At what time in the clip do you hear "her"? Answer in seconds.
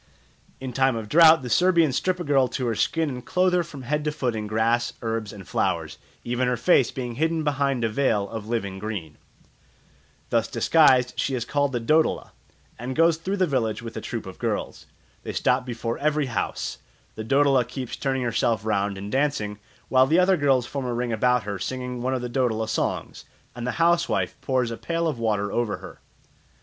2.65-2.73, 3.53-3.61, 6.47-6.57, 21.43-21.59, 25.77-25.99